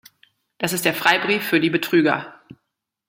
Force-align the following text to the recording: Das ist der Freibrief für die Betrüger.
Das 0.57 0.73
ist 0.73 0.85
der 0.85 0.95
Freibrief 0.95 1.43
für 1.43 1.59
die 1.59 1.69
Betrüger. 1.69 2.33